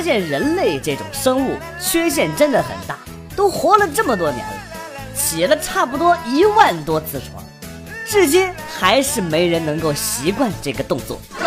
[0.00, 2.96] 发现人类这种生物缺陷真的很大，
[3.36, 4.54] 都活了这么多年了，
[5.14, 7.44] 起了差不多一万多次床，
[8.06, 11.20] 至今还是没人能够习惯这个动作。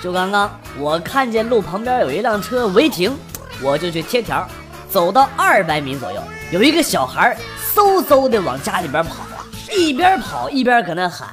[0.00, 3.12] 就刚刚，我看见路旁边有一辆车违停，
[3.60, 4.46] 我就去贴条。
[4.88, 7.36] 走到二百米左右，有一个小孩
[7.74, 9.42] 嗖嗖的往家里边跑啊，
[9.76, 11.30] 一边跑一边搁那喊：“，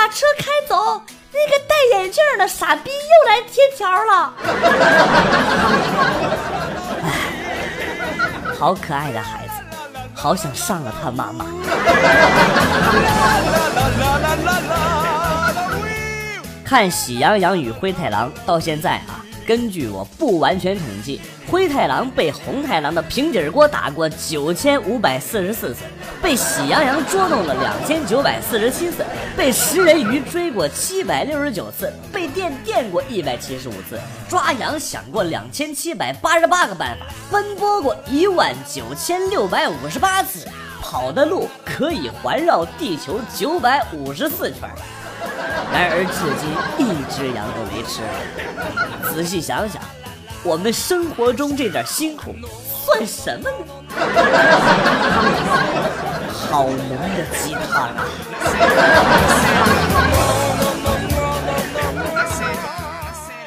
[0.00, 1.02] 把车开走！
[1.30, 4.32] 那个戴眼镜的傻逼又来贴条了。”
[7.04, 7.06] 哎，
[8.58, 9.52] 好可爱的孩子，
[10.14, 11.44] 好想上了他妈妈。
[16.64, 25.84] 看《喜羊羊与灰太狼》到现在啊，根据我不完全统计，灰太狼被红太狼的平底锅打过九千五百四十四次，
[26.22, 29.04] 被喜羊羊捉弄了两千九百四十七次，
[29.36, 40.46] 被食人鱼追过七百六十九次，被电电过一百七十五次，抓羊想过两千七百八十八个办法，奔波过一万九千六百五十八次，
[40.80, 44.70] 跑的路可以环绕地球九百五十四圈。
[45.72, 46.44] 然而至今
[46.86, 48.02] 一只羊都没吃。
[49.14, 49.82] 仔细想想，
[50.42, 52.34] 我们生活中这点辛苦
[52.84, 53.56] 算什么呢？
[56.50, 58.04] 好浓的鸡汤啊！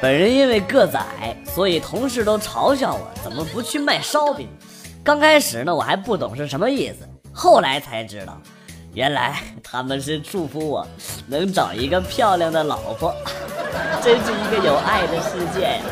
[0.00, 4.48] 本人因为个子矮，所以同事都嘲笑我怎么不去卖烧饼。
[5.02, 8.40] 刚开始呢，我还不懂是什么意思，后来才知道。
[8.94, 10.86] 原来他们是祝福我
[11.26, 13.12] 能找一个漂亮的老婆，
[14.00, 15.82] 真是一个有爱的世界呀！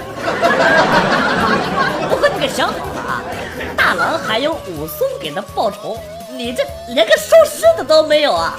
[2.09, 3.21] 不过你可想好了啊，
[3.77, 5.99] 大郎还有武松给他报仇，
[6.37, 6.63] 你这
[6.95, 8.55] 连个收尸的都没有啊！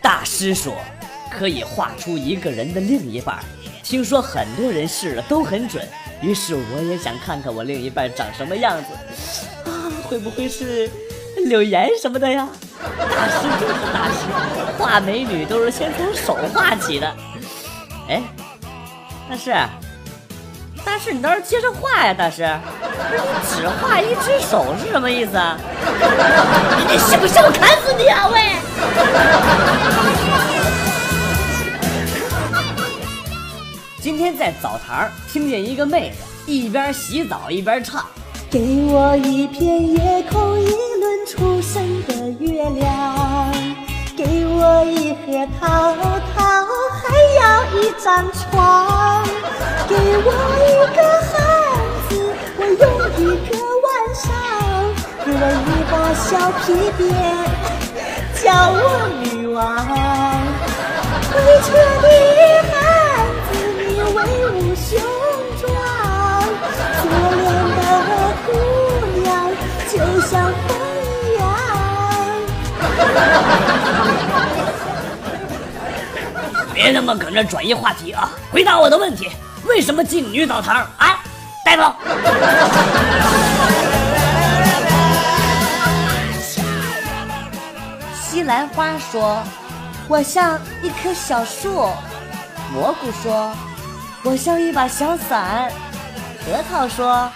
[0.00, 0.74] 大师说，
[1.30, 3.38] 可以画出一个人的另一半，
[3.82, 5.86] 听说很多人试了都很准。
[6.20, 10.90] 于是我也想看看我另一半长什么样子，啊，会不会是
[11.46, 12.48] 柳岩什么的呀？
[12.98, 14.20] 大师就是大师，
[14.78, 17.14] 画美女都是先从手画起的。
[18.08, 18.22] 哎，
[19.28, 19.54] 大师，
[20.84, 22.12] 大师，你倒是接着画呀！
[22.12, 22.46] 大师，
[22.80, 23.28] 不是你
[23.62, 25.58] 只画一只手是什么意思啊？
[26.90, 28.28] 你信不信我砍死你啊？
[28.28, 28.56] 喂！
[34.44, 38.04] 在澡堂听见一个妹子一边洗澡一边唱
[38.52, 38.60] ：“给
[38.90, 43.50] 我一片夜空，一轮初升的月亮，
[44.14, 45.96] 给我一盒桃
[46.36, 46.42] 桃，
[46.92, 49.24] 还要一张床，
[49.88, 50.28] 给我
[50.60, 51.32] 一个汉
[52.10, 52.12] 子，
[52.58, 52.84] 我用
[53.16, 54.28] 一个晚上，
[55.24, 56.66] 给我一把小皮
[56.98, 57.02] 鞭，
[58.42, 59.64] 叫我女王，
[61.32, 61.32] 回
[61.62, 61.66] 车
[62.02, 62.04] 的
[70.24, 70.76] 像风
[71.22, 71.46] 一样。
[76.74, 78.28] 别他妈搁那转移话题啊！
[78.50, 79.30] 回答我的问题：
[79.66, 81.20] 为什么进女澡堂啊？
[81.64, 81.94] 大夫。
[88.20, 89.42] 西兰花说
[90.08, 91.88] ：“我像一棵小树。”
[92.74, 93.52] 蘑菇说。
[94.26, 95.70] 我像一把小伞，
[96.44, 97.30] 核桃说：“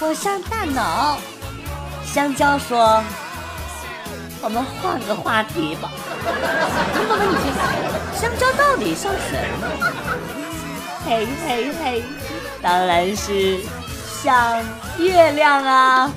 [0.00, 1.16] 我像大脑。”
[2.16, 3.04] 香蕉说
[4.40, 5.92] ：“我们换个话题吧。”
[6.94, 7.50] 那么问题，
[8.18, 9.68] 香蕉到底像什么？
[11.04, 12.02] 嘿嘿嘿，
[12.62, 13.58] 当然是
[14.22, 14.64] 像
[14.96, 16.10] 月亮啊！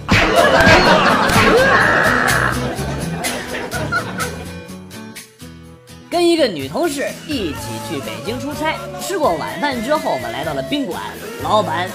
[6.10, 7.58] 跟一个女同事一起
[7.90, 11.02] 去北京出差，吃过晚饭之后，我们来到了宾馆。
[11.44, 11.90] 老板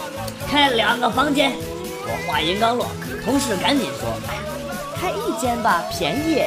[0.46, 1.52] 开两个房间，
[2.06, 2.86] 我话音刚落，
[3.24, 4.40] 同事赶紧说：“哎呀，
[5.00, 6.42] 开一间吧，便宜。”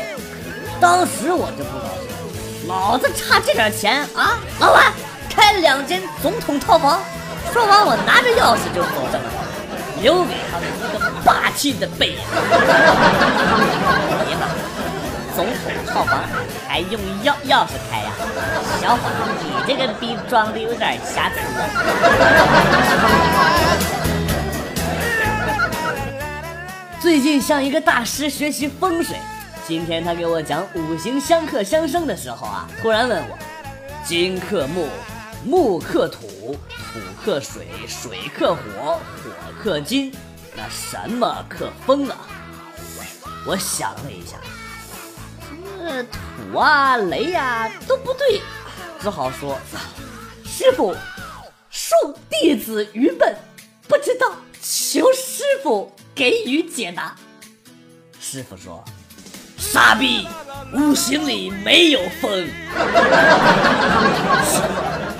[0.80, 4.38] 当时我就不高兴，老子差这点钱啊！
[4.60, 4.94] 老板
[5.28, 7.00] 开两间总统套房。
[7.52, 9.20] 说完，我拿着钥匙就走了，
[10.02, 12.20] 留给他们一个霸气的背影。
[15.36, 16.20] 总统套房
[16.68, 18.12] 还用钥钥匙开呀？
[18.80, 21.36] 小伙子，你这个逼装的有点瑕疵。
[27.08, 29.16] 最近向一个大师学习风水，
[29.66, 33.38] 今天他给我讲五行相克相生的时候啊，突然问我：
[34.04, 34.90] 金克木，
[35.46, 36.28] 木克土，
[36.68, 39.32] 土克水，水克火，火
[39.64, 40.14] 克金，
[40.54, 42.28] 那什么克风啊？
[43.46, 44.36] 我想了一下，
[45.80, 48.42] 这土啊、雷呀都不对，
[49.00, 49.58] 只好说
[50.44, 50.94] ：“师傅，
[51.72, 53.34] 恕弟子愚笨，
[53.88, 57.16] 不知道，求师傅给予解答。”
[58.20, 58.84] 师傅说
[59.58, 60.28] ：“傻逼，
[60.74, 62.48] 五行里没有风。”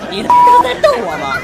[0.10, 1.38] 你他妈在逗我吗？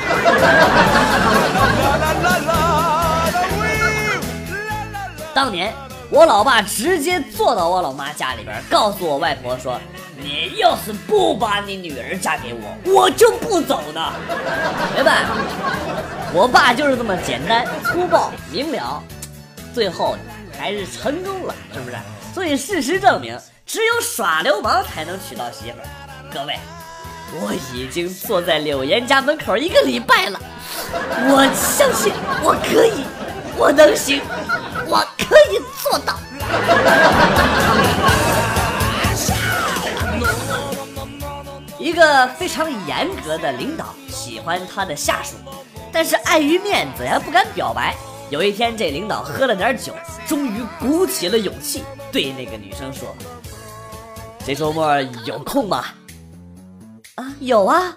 [5.34, 5.74] 当年
[6.13, 9.81] 我老爸直接坐到我老妈家里边，告诉我外婆说
[10.15, 14.13] ：“你要是不把你女儿嫁给我，我就不走呢。”
[14.95, 15.33] 没办法，
[16.31, 19.01] 我爸就是这么简单、粗暴、明了，
[19.74, 20.15] 最后
[20.56, 21.95] 还是成功了，是不是？
[22.31, 23.36] 所以事实证明，
[23.66, 25.88] 只有耍流氓才能娶到媳妇儿。
[26.31, 26.56] 各位。
[27.42, 30.39] 我已经坐在柳岩家门口一个礼拜了，
[30.94, 32.13] 我相信
[32.44, 33.04] 我可以，
[33.57, 34.21] 我能行，
[34.88, 36.19] 我可以做到。
[41.79, 45.35] 一个非常严格的领导喜欢他的下属，
[45.91, 47.95] 但是碍于面子呀，不敢表白。
[48.29, 49.94] 有一天，这领导喝了点酒，
[50.25, 53.15] 终于鼓起了勇气，对那个女生说
[54.45, 55.85] ：“这周末有空吗？”
[57.15, 57.95] 啊，有啊，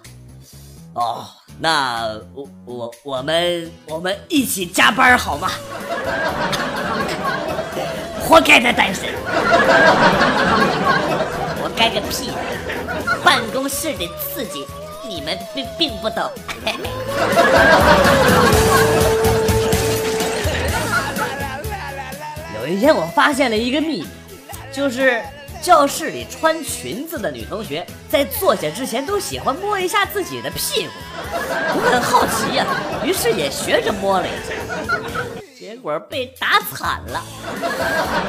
[0.93, 1.25] 哦，
[1.59, 5.49] 那我我我们我们一起加班好吗？
[8.21, 9.09] 活该的单身，
[11.59, 12.29] 活该个屁！
[13.23, 14.65] 办公室的刺激
[15.07, 16.29] 你们并并不懂。
[22.61, 24.07] 有一天我发现了一个秘密，
[24.71, 25.21] 就是。
[25.67, 30.93] 教室里穿裙子的女同学在坐下之前都喜欢摸一下自己的屁股，
[31.75, 32.65] 我很好奇呀，
[33.03, 34.53] 于是也学着摸了一下，
[35.59, 37.21] 结果被打惨了。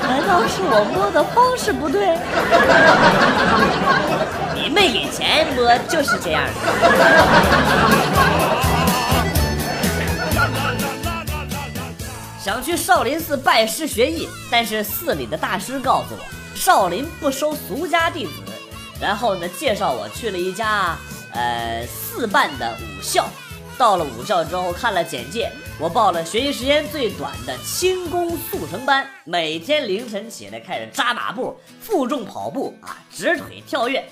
[0.03, 2.19] 难道是我摸的方式不对？
[4.53, 6.53] 你没给钱摸就是这样的。
[12.43, 16.38] 想去少林寺拜师学艺，但是寺里的大师告诉我。
[16.59, 18.33] 少林不收俗家弟子，
[19.01, 20.99] 然后呢，介绍我去了一家
[21.33, 23.29] 呃四办的武校。
[23.79, 34.05] 到了武校之后，看了简介，我报了学习时间最短的轻功速成班，每天凌晨起来开始扎马步、负重跑步啊，直腿跳跃，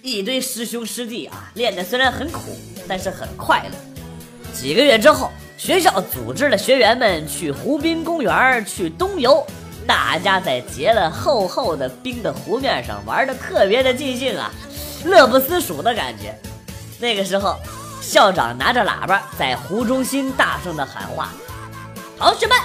[0.00, 4.52] 一堆师兄师弟啊，练的虽然很苦，但是很快乐。
[4.54, 9.46] 几个月之后，学校组织了学员们去湖滨公园去冬游。
[9.88, 14.50] 大家在结了厚厚的冰的湖面上玩的特别的尽兴啊，
[15.06, 16.38] 乐不思蜀的感觉。
[17.00, 17.56] 那个时候，
[18.02, 21.30] 校长拿着喇叭在湖中心大声的喊话
[22.20, 22.58] ：“同学们，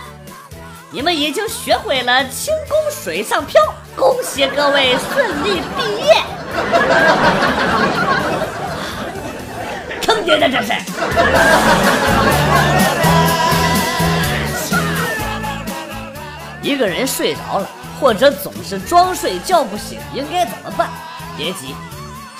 [0.91, 3.61] 你们已经学会了轻功水上漂，
[3.95, 6.15] 恭喜各位顺利毕业！”
[10.05, 10.73] 坑爹的这是！
[16.63, 20.89] 一个人睡着了，或者总是装睡叫不醒，应该怎么办？
[21.35, 21.75] 别急，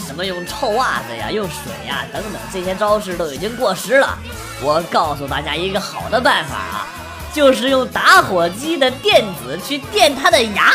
[0.08, 4.18] 什么用臭袜子呀、用水呀等等这些招式都已经过时了。
[4.62, 6.88] 我告诉大家一个好的办法啊，
[7.34, 10.72] 就是用打火机的电子去电他的牙，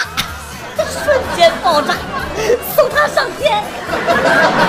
[0.77, 1.95] 瞬间爆炸，
[2.77, 3.65] 送他上天。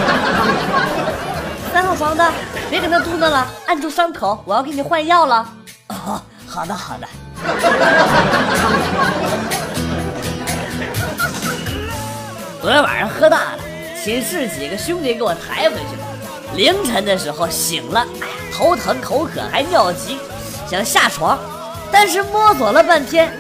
[1.74, 2.32] 三号床的，
[2.70, 5.46] 别跟他嘟囔了，按住伤口，我要给你换药了。
[5.88, 7.08] 哦，好的好的。
[12.62, 13.58] 昨天晚上喝大了，
[14.04, 16.04] 寝室几个兄弟给我抬回去了。
[16.56, 20.18] 凌晨的时候醒了，哎呀，头疼口渴还尿急，
[20.70, 21.40] 想下床，
[21.92, 23.32] 但是摸索了半天，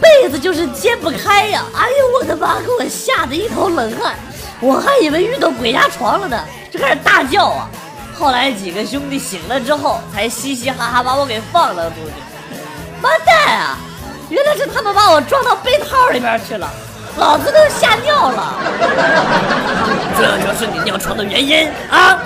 [0.00, 1.62] 被子就是揭不开呀！
[1.76, 4.14] 哎呦我的妈，给我吓得一头冷汗，
[4.60, 7.68] 我还以为遇到鬼压床了呢，就开始大叫啊！
[8.18, 12.12] 后来几个兄弟醒了之后，才嘻嘻哈哈把我给放了出去。
[13.04, 13.78] 完蛋啊！
[14.30, 16.68] 原来是他们把我装到被套里边去了，
[17.18, 18.54] 老子都吓尿了。
[20.16, 22.18] 这就是你尿床的原因啊！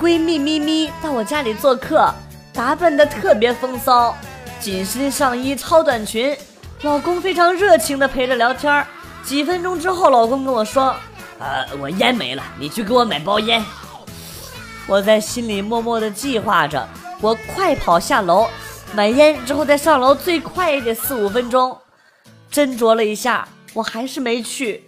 [0.00, 2.12] 闺蜜咪咪到我家里做客，
[2.52, 4.16] 打扮的特别风骚，
[4.60, 6.36] 紧身上衣、超短裙，
[6.82, 8.84] 老公非常热情的陪着聊天。
[9.24, 10.94] 几分钟之后，老公跟我说
[11.38, 13.62] ：“呃，我烟没了，你去给我买包烟。”
[14.86, 16.88] 我在心里默默的计划着，
[17.20, 18.48] 我快跑下楼
[18.94, 21.78] 买烟，之后再上楼，最快也得四五分钟。
[22.52, 24.86] 斟酌了一下，我还是没去。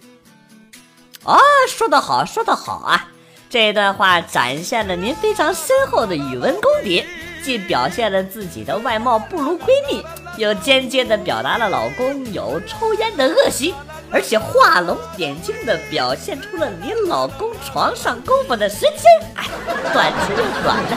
[1.23, 3.07] 啊，说得好，说得好啊！
[3.49, 7.03] 这段话展现了您非常深厚的语文功底，
[7.41, 10.03] 既表现了自己的外貌不如闺蜜，
[10.37, 13.73] 又间接的表达了老公有抽烟的恶习，
[14.11, 19.45] 而且画龙点睛的表现出了你老公床上功夫的时间，哎，
[19.91, 20.95] 短之又短的，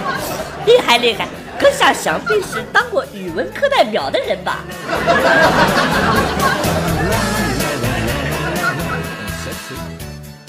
[0.66, 1.26] 厉害厉害！
[1.58, 4.60] 阁下想必是当过语文课代表的人吧？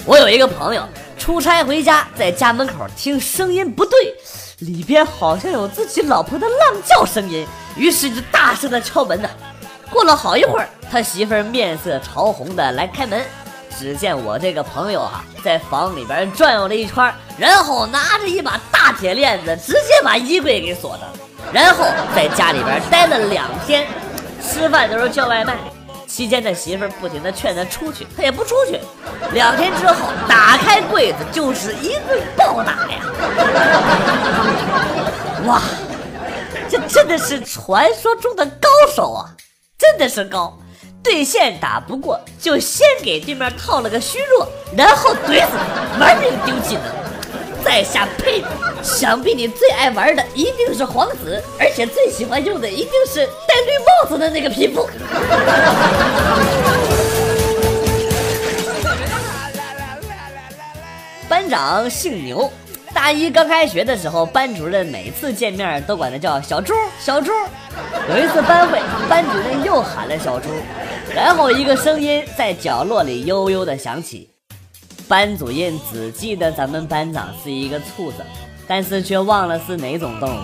[0.04, 0.88] 我有一个朋友
[1.18, 4.14] 出差回家，在家门口听声音不对，
[4.58, 7.44] 里边好像有自己老婆的浪叫声音，
[7.76, 9.28] 于是就大声的敲门呢。
[9.90, 13.20] 过了好一会儿，他媳妇儿面色潮红的来开门，
[13.76, 21.08] 只见我这个朋友哈在房里边转悠了一圈，然后拿着一把大铁链子，直接把衣柜给锁上，
[21.52, 23.86] 然后在家里边待了两天，
[24.42, 25.54] 吃饭的时候叫外卖。
[26.06, 28.80] 期间，他媳妇儿不停地劝他出去，他也不出去。
[29.32, 32.98] 两天之后，打开柜子就是一顿暴打呀！
[35.46, 35.62] 哇，
[36.68, 39.30] 这真的是传说中的高手啊！
[39.80, 40.54] 真的是高，
[41.02, 44.46] 对线打不过，就先给对面套了个虚弱，
[44.76, 46.84] 然后怼死他，玩命丢技能。
[47.64, 48.44] 在下呸！
[48.82, 54.86] 想必你最爱玩的一定是皇子，而且最喜欢用的一定是戴绿帽子的那个皮肤。
[61.26, 62.52] 班长姓牛，
[63.02, 66.74] 大一刚开学的时候，班主任每次见面都管他叫小猪。
[66.98, 67.32] 小猪，
[68.10, 68.78] 有一次班会，
[69.08, 70.50] 班主任又喊了小猪，
[71.14, 74.28] 然后一个声音在角落里悠悠的响起。
[75.08, 78.18] 班主任只记得咱们班长是一个畜生，
[78.68, 80.42] 但是却忘了是哪种动物。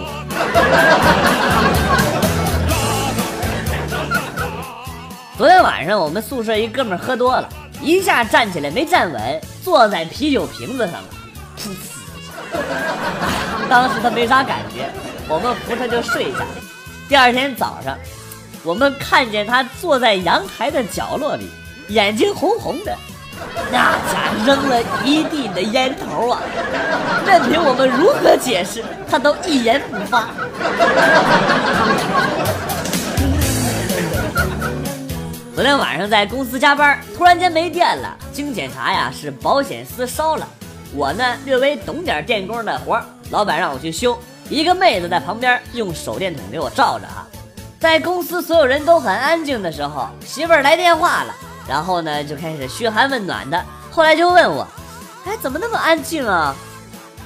[5.36, 7.46] 昨天晚上我们宿舍一哥们喝多了，
[7.82, 11.08] 一下站起来没站稳，坐在啤酒瓶子上了，
[11.58, 11.74] 噗呲！
[13.68, 14.88] 当时他没啥感觉，
[15.28, 16.38] 我们扶他就睡下。
[17.08, 17.96] 第二天早上，
[18.62, 21.50] 我们看见他坐在阳台的角落里，
[21.88, 22.96] 眼睛红红的。
[23.70, 26.40] 那家扔了一地的烟头啊！
[27.26, 30.28] 任凭我们如何解释，他都一言不发。
[35.54, 40.48] 昨天晚上在公司加班，突然间没电了，经检查呀是保险丝烧了。
[40.96, 42.98] 我呢略微懂点电工的活，
[43.30, 44.18] 老板让我去修。
[44.48, 47.26] 一个妹子在旁边用手电筒给我照着啊。
[47.78, 51.34] 在公司所有人都很安静的时候，媳妇儿来电话了。
[51.68, 53.62] 然后呢，就开始嘘寒问暖的。
[53.90, 54.66] 后来就问我
[55.28, 56.54] ：“哎，怎么那么安静啊？”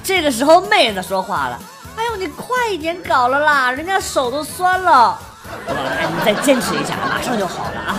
[0.03, 1.57] 这个时候，妹子说话了
[1.95, 5.17] ：“哎呦，你快一点搞了啦，人家手都酸了。”
[5.65, 7.95] 我说：“哎，你再坚持一下，马上就好了啊！”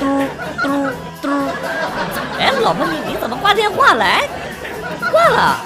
[0.00, 0.06] 嘟
[0.62, 0.90] 嘟
[1.22, 1.28] 嘟。
[2.40, 4.04] 哎，老婆，你你怎么挂电话了？
[5.06, 5.60] 哎，挂了。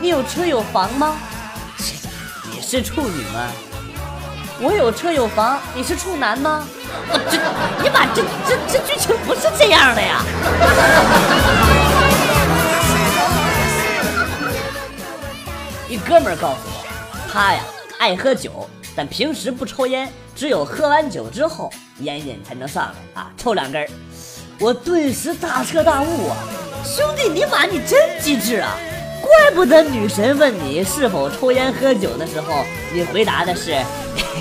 [0.00, 1.16] 你有车有房吗？
[2.50, 3.48] 你是处女吗？
[4.58, 6.66] 我有车有房，你是处男吗？
[7.08, 7.38] 我这，
[7.82, 10.22] 你把这这这剧情不是这样的呀！
[15.88, 16.86] 一哥们儿告诉我，
[17.30, 17.60] 他呀
[17.98, 23.88] 爱喝酒，但平时不抽烟，只有喝完酒之后烟瘾才能上来啊，抽两根儿。
[24.60, 26.36] 我顿时大彻大悟啊，
[26.84, 28.76] 兄弟你妈你真机智啊！
[29.22, 32.62] 怪不得女神问你是否抽烟喝酒的时候，
[32.92, 33.72] 你回答的是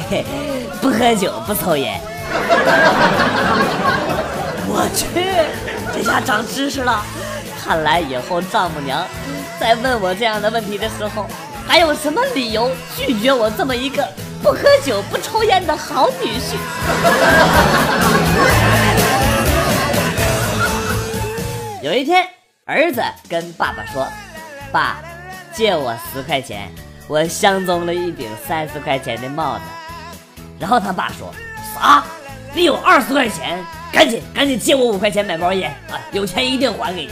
[0.10, 0.26] 嘿嘿。
[0.82, 1.98] 不喝酒，不抽烟。
[4.68, 5.08] 我去，
[5.96, 7.02] 这下长知识了。
[7.64, 9.02] 看来以后丈母娘
[9.60, 11.26] 在问我这样的问题的时候，
[11.66, 14.08] 还有什么理由拒绝我这么一个
[14.46, 16.56] 不喝酒、不抽烟的好女婿？
[21.82, 22.24] 有一天，
[22.64, 24.08] 儿子跟爸爸说
[24.72, 24.98] ：“爸，
[25.52, 26.72] 借我十块钱，
[27.08, 29.62] 我相中了一顶三十块钱的帽子。”
[30.62, 31.34] 然后他爸说
[31.74, 32.04] ：“啥？
[32.54, 33.58] 你有二十块钱？
[33.92, 35.98] 赶紧赶紧借我五块钱买包烟啊！
[36.12, 37.12] 有钱一定还给你。”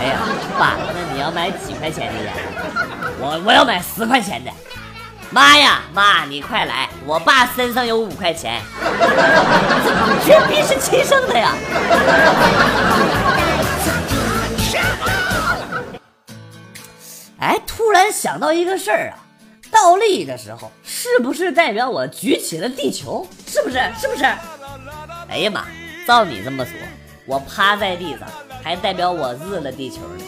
[0.00, 0.18] 哎呀，
[0.58, 2.32] 爸，那你要买几块钱的烟？
[3.20, 4.50] 我我要买十块钱的。
[5.32, 6.88] 妈呀，妈，你快来！
[7.06, 8.60] 我爸身上有五块钱，
[10.24, 11.54] 绝逼是亲生的呀！
[17.38, 19.18] 哎，突然想到一个事儿啊。
[19.70, 23.24] 倒立的时候，是不是代表我举起了地球？
[23.46, 23.80] 是不是？
[24.00, 24.24] 是不是？
[25.28, 25.64] 哎呀妈！
[26.08, 26.72] 照你这么说，
[27.24, 28.28] 我趴在地上，
[28.64, 30.24] 还代表我日了地球呢。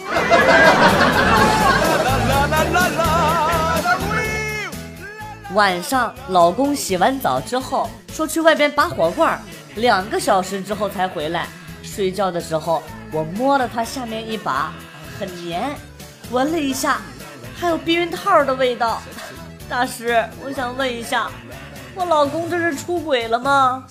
[5.53, 9.39] 晚上，老公洗完澡之后，说去外边拔火罐，
[9.75, 11.47] 两个小时之后才回来。
[11.83, 12.81] 睡觉的时候，
[13.11, 14.73] 我摸了他下面一把，
[15.19, 15.69] 很黏，
[16.31, 17.01] 闻了一下，
[17.55, 19.01] 还有避孕套的味道。
[19.69, 21.29] 大师，我想问一下，
[21.93, 23.83] 我老公这是出轨了吗？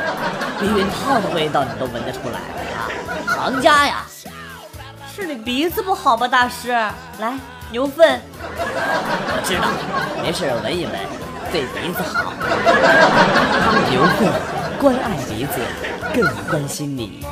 [0.58, 2.38] 避孕套的味道你都闻得出来
[2.72, 2.88] 啊？
[3.28, 4.06] 行家呀！
[5.14, 6.70] 是你鼻子不好吧，大师？
[7.18, 7.38] 来，
[7.74, 8.20] 牛粪。
[8.38, 9.66] 我知道，
[10.22, 10.94] 没事闻一闻，
[11.50, 12.32] 对鼻子好。
[13.90, 14.30] 牛粪，
[14.78, 15.58] 关爱鼻子，
[16.14, 17.26] 更关心你。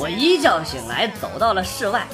[0.00, 2.06] 我一觉醒来，走到了室外，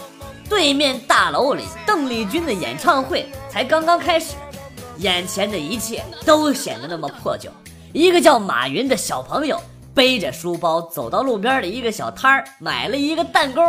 [0.48, 4.34] 对面大楼里，邓丽君的演唱会才刚刚开始，
[4.96, 7.48] 眼前的一切都显得那么破旧。
[7.92, 9.56] 一个叫马云的小朋友。
[10.00, 13.62] 背着书包走到路边的一个小摊儿，买了一个弹弓。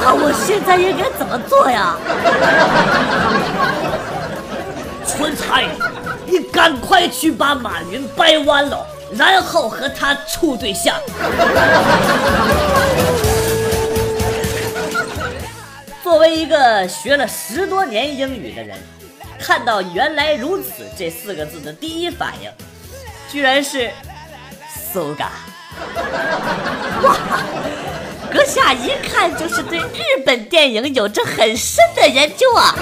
[0.00, 1.96] 那我现在应该怎么做呀？
[5.04, 5.66] 春菜，
[6.24, 10.94] 你赶快去把马云掰弯了，然后和他处对象。
[16.00, 18.78] 作为一个学了十多年英语的人，
[19.40, 22.48] 看到“原来如此”这四个字的第一反应，
[23.28, 23.90] 居然是。
[24.92, 25.30] 搜嘎！
[27.04, 27.16] 哇，
[28.32, 32.74] 阁下一看就是对日本电影有着很深的研究啊！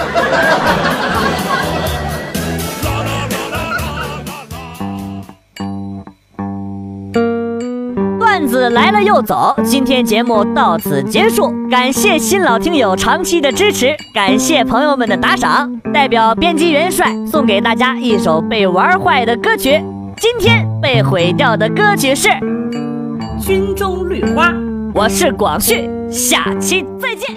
[8.19, 19.83] 段子来了又走，今天节目到此结束，感谢新老听友长期的支持，感谢朋友们的打赏，代表编辑元帅送给大家一首被玩坏的歌曲。
[20.19, 22.27] 今天被毁掉的歌曲是
[23.39, 24.49] 《军中绿花》，
[24.91, 27.36] 我是广旭，下期再见。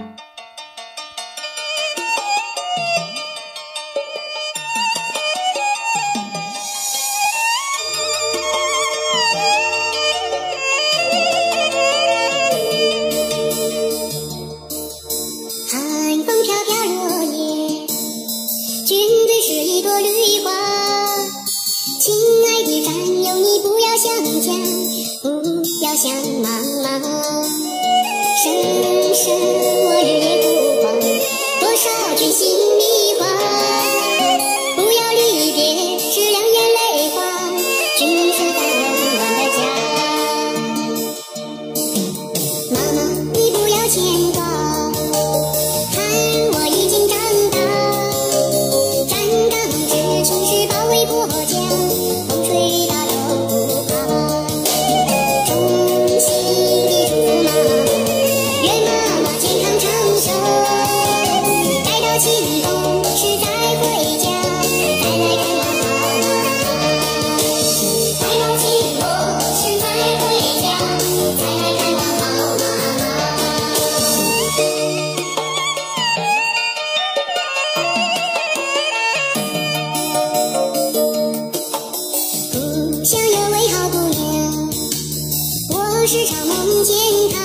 [86.11, 86.97] 时常梦见
[87.31, 87.39] 他，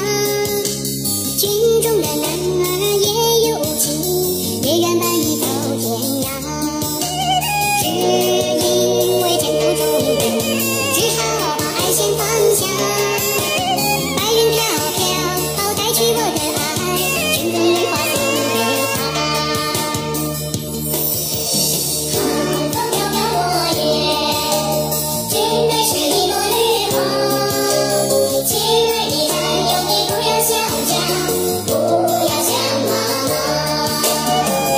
[1.38, 1.52] 军
[1.84, 2.75] 中的男儿。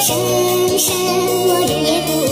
[0.08, 0.16] 深
[0.80, 0.96] 深，
[1.50, 2.27] 我日夜不。